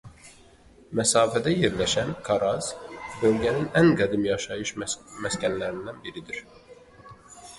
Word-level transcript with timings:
Məsafədə 0.99 1.51
yerləşən 1.63 2.09
"Karaz" 2.29 2.69
bölgənin 3.19 3.69
ən 3.81 3.91
qədim 4.01 4.25
yaşayış 4.29 4.71
məskənlərindən 5.27 6.01
biridir. 6.07 6.43